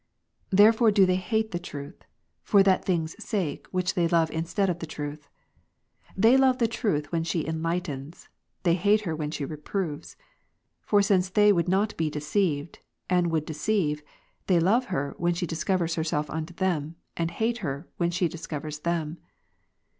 Therefore 0.49 0.89
do 0.89 1.05
they 1.05 1.21
}>ate 1.29 1.51
the 1.51 1.59
truth, 1.59 2.03
for 2.41 2.63
that 2.63 2.83
thing's 2.83 3.13
sake, 3.23 3.67
which 3.69 3.93
they 3.93 4.07
love 4.07 4.31
instead 4.31 4.67
of 4.67 4.79
the 4.79 4.87
truth. 4.87 5.29
They 6.17 6.37
love 6.37 6.57
truth 6.69 7.11
when 7.11 7.23
she 7.23 7.45
enlightens, 7.45 8.27
they 8.63 8.73
hate 8.73 9.01
her 9.01 9.15
when 9.15 9.29
shereproves. 9.29 10.15
Forsincethey 10.87 11.53
wouldnotbe 11.53 12.09
deceived, 12.09 12.79
and 13.11 13.29
would 13.29 13.45
deceive, 13.45 14.01
they 14.47 14.59
love 14.59 14.85
her, 14.85 15.13
when 15.19 15.35
she 15.35 15.45
discovers 15.45 15.93
herself 15.93 16.31
unto 16.31 16.55
them, 16.55 16.95
and 17.15 17.29
hate 17.29 17.59
her, 17.59 17.87
when 17.97 18.09
she 18.09 18.27
discovers 18.27 18.79
them. 18.79 19.19